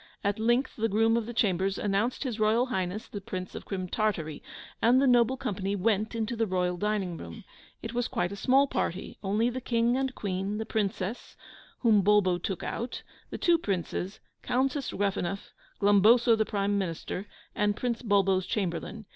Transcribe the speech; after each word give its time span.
At 0.23 0.39
length 0.39 0.77
the 0.77 0.89
groom 0.89 1.15
of 1.15 1.27
the 1.27 1.33
chambers 1.33 1.77
announced 1.77 2.23
his 2.23 2.39
Royal 2.39 2.65
Highness 2.65 3.07
the 3.07 3.21
Prince 3.21 3.53
of 3.53 3.65
Crim 3.65 3.87
Tartary! 3.87 4.41
and 4.81 4.99
the 4.99 5.05
noble 5.05 5.37
company 5.37 5.75
went 5.75 6.15
into 6.15 6.35
the 6.35 6.47
royal 6.47 6.75
dining 6.75 7.17
room. 7.17 7.43
It 7.83 7.93
was 7.93 8.07
quite 8.07 8.31
a 8.31 8.35
small 8.35 8.65
party; 8.65 9.19
only 9.21 9.51
the 9.51 9.61
King 9.61 9.95
and 9.97 10.15
Queen, 10.15 10.57
the 10.57 10.65
Princess, 10.65 11.37
whom 11.81 12.01
Bulbo 12.01 12.39
took 12.39 12.63
out, 12.63 13.03
the 13.29 13.37
two 13.37 13.59
Princes, 13.59 14.19
Countess 14.41 14.89
Gruffanuff, 14.91 15.51
Glumboso 15.79 16.35
the 16.35 16.45
Prime 16.45 16.79
Minister 16.79 17.27
and 17.53 17.75
Prince 17.75 18.01
Bulbo's 18.01 18.47
Chamberlain. 18.47 19.05